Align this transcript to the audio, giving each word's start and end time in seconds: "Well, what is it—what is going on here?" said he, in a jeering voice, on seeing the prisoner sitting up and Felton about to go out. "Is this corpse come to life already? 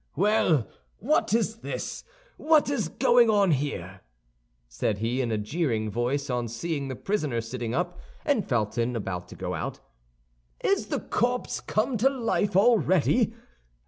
"Well, 0.15 0.67
what 0.97 1.31
is 1.31 1.59
it—what 1.63 2.71
is 2.71 2.87
going 2.89 3.29
on 3.29 3.51
here?" 3.51 4.01
said 4.67 4.97
he, 4.97 5.21
in 5.21 5.31
a 5.31 5.37
jeering 5.37 5.91
voice, 5.91 6.27
on 6.27 6.47
seeing 6.47 6.87
the 6.87 6.95
prisoner 6.95 7.39
sitting 7.39 7.75
up 7.75 7.99
and 8.25 8.43
Felton 8.49 8.95
about 8.95 9.27
to 9.27 9.35
go 9.35 9.53
out. 9.53 9.79
"Is 10.63 10.87
this 10.87 11.01
corpse 11.11 11.59
come 11.59 11.97
to 11.97 12.09
life 12.09 12.55
already? 12.55 13.35